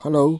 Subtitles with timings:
[0.00, 0.38] Hello，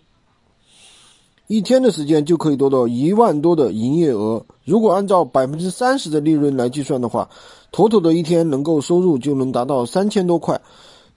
[1.48, 4.46] 一天的时间就可以得到一万多的营业额。
[4.64, 7.28] 如果按照百分之三十的利润来计算的话，
[7.72, 10.60] 妥妥的一天能够收入就能达到三千多块。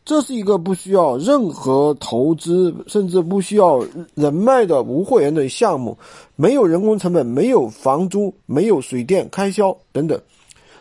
[0.04, 3.80] 这是一个不需要任何投资，甚至不需要
[4.16, 5.96] 人脉的无货源的项目，
[6.36, 10.20] 没有人工成本，没有房租，没有水电开销等等。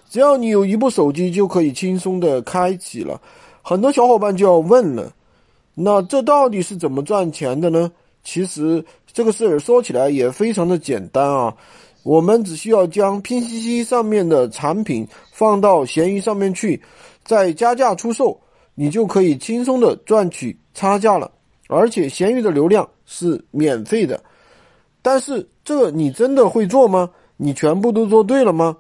[0.09, 3.21] 只要你有一部手机，就可以轻松的开启了。
[3.61, 5.13] 很多小伙伴就要问了。
[5.75, 7.91] 那这到底是怎么赚钱的呢？
[8.23, 11.57] 其实这个事儿说起来也非常的简单啊，
[12.03, 16.81] 我们只需要将拼夕夕上面的产品放到闲鱼上面去，
[17.25, 18.39] 再加价出售，
[18.75, 21.31] 你就可以轻松的赚取差价了。
[21.69, 24.23] 而且闲鱼的流量是免费的，
[25.01, 27.09] 但是这你真的会做吗？
[27.39, 28.77] 你全部都做对了吗？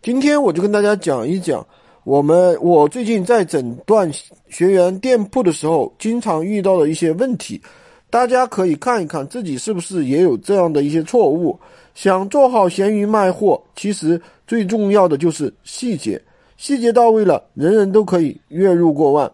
[0.00, 1.66] 今天我就跟大家讲一讲。
[2.04, 4.10] 我们我最近在诊断
[4.48, 7.60] 学员店铺的时候，经常遇到的一些问题，
[8.08, 11.58] 大家可以看一看自己是不是也有这样的一些错误。
[11.94, 16.20] 想做好闲鱼卖货，其实最重要的就是细节，
[16.56, 19.30] 细节到位了，人人都可以月入过万。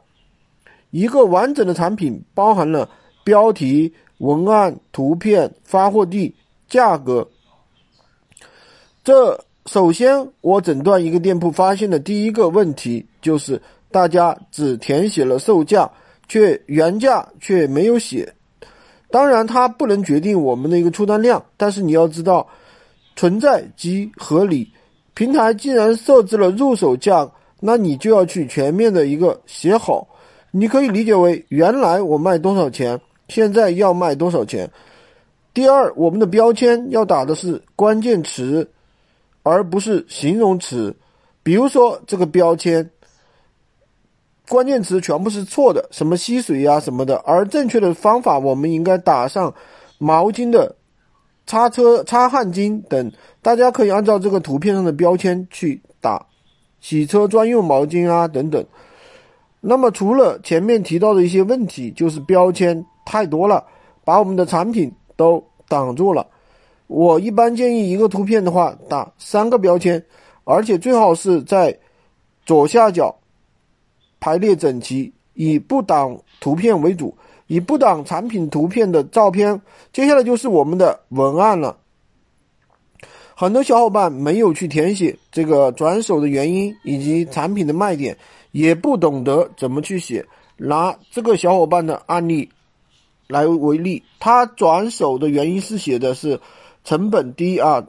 [0.90, 2.88] 一个完整的产品包含了
[3.22, 6.34] 标题、文案、图片、发货地、
[6.68, 7.26] 价格，
[9.04, 9.40] 这。
[9.66, 15.90] 首先，我诊断一个店铺发现的第一个问题就是，大家只填写了售价，
[16.28, 18.32] 却原价却没有写。
[19.10, 22.46] 当然，它不能决定我们的一个出单量，但是你要知道，
[23.16, 24.70] 存在即合理。
[25.14, 30.06] 平台既然设置了入手价，那你就要去全面的一个写好。
[30.52, 34.70] 你可以理解为，原来我卖多少钱，现在要卖多少钱。
[35.52, 38.68] 第二，我们的标签要打的是关键词。
[39.46, 40.92] 而不是形容词，
[41.44, 42.90] 比如说这个标签，
[44.48, 49.54] 关键词全部是错的，什么吸水呀什么的，而正确的方法，我们应该打上
[49.98, 50.74] 毛巾的
[51.46, 56.26] 擦车、擦汗巾等，大家可以按照这个图片上的标签去打，
[56.80, 58.66] 洗车专用毛巾啊等等。
[59.60, 63.64] 那么除了前面提到的一些问题，就是标签太多了，
[64.04, 66.26] 把我们的产品都挡住了。
[66.88, 70.04] 我一般建议一个图片的话打三个标签，
[70.44, 71.76] 而且最好是在
[72.44, 73.12] 左下角
[74.20, 77.12] 排列整齐，以不挡图片为主，
[77.48, 79.60] 以不挡产品图片的照片。
[79.92, 81.76] 接下来就是我们的文案了。
[83.34, 88.16] 很多小伙伴没有去填写这个转手的原因以及产品的卖点，
[88.52, 90.24] 也不懂得怎么去写。
[90.56, 92.48] 拿这个小伙伴的案例
[93.26, 96.40] 来为例，他转手的原因是写的是。
[96.86, 97.88] 成本低啊，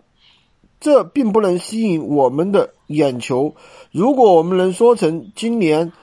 [0.79, 3.53] 这并不能吸引我们的眼球。
[3.91, 5.93] 如果我们能说成今年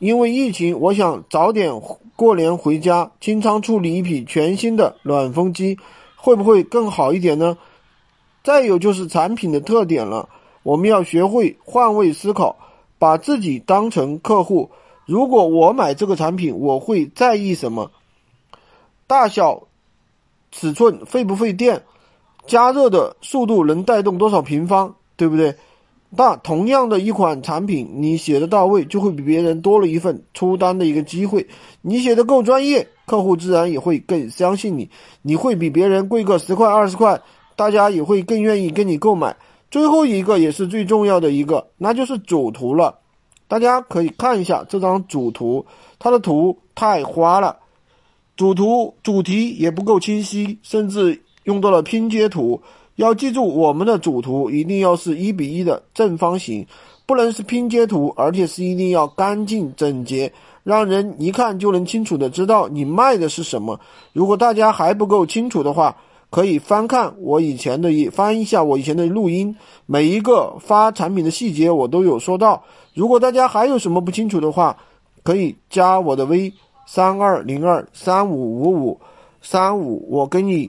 [0.00, 1.80] 因为疫情，我想早点
[2.16, 5.78] 过年回家，清仓处理一批全新的暖风机，
[6.16, 7.56] 会不会更好一点呢？
[8.42, 10.28] 再有就是产品的特点了，
[10.64, 12.56] 我们要学会换位思考，
[12.98, 14.70] 把自己当成客户。
[15.04, 17.92] 如果我买这个产品，我会在意什么？
[19.06, 19.68] 大小、
[20.50, 21.84] 尺寸、费不费电？
[22.46, 25.54] 加热的速度能带动多少平方，对不对？
[26.08, 31.46] 那同样的一款产品，你写的到位，就会比别人多了一份出单的一个机会。
[31.82, 34.88] 你写的够专业，客户自然也会更相信你。
[35.22, 37.20] 你会比别人贵个十块二十块，
[37.56, 39.36] 大家也会更愿意跟你购买。
[39.68, 43.00] 最后一个也是最重要的一个，那就是主图了。
[43.48, 45.66] 大家可以看一下这张主图，
[45.98, 47.58] 它的图太花了，
[48.36, 51.20] 主图主题也不够清晰，甚至。
[51.46, 52.60] 用到了拼接图，
[52.96, 56.66] 要记住我们的主图一定要是一比一的正方形，
[57.06, 60.32] 不能是拼接图，而且是一定要干净整洁，
[60.64, 63.78] 让人一看就能清楚的知道你卖的是什么。
[64.12, 65.96] 如果大家还不够清楚的话，
[66.30, 69.54] 可以翻看我以前的一翻一下我以前的录音，
[69.86, 72.64] 每一个发产品的细节我都有说到。
[72.92, 74.76] 如果大家还有什么不清楚的话，
[75.22, 76.52] 可以加我的微
[76.86, 79.00] 三二零二三五五五
[79.40, 80.68] 三五，我跟你。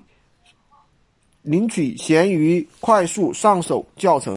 [1.47, 4.25] 领取闲鱼快速上手教程。